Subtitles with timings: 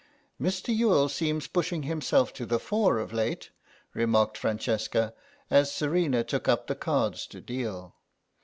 [0.41, 0.75] "Mr.
[0.75, 3.51] Youghal seems pushing himself to the fore of late,"
[3.93, 5.13] remarked Francesca,
[5.51, 7.93] as Serena took up the cards to deal.